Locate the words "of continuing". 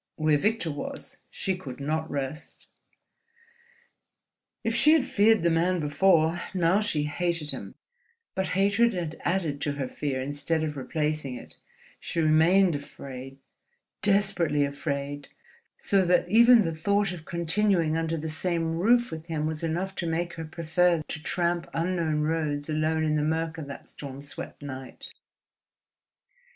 17.11-17.95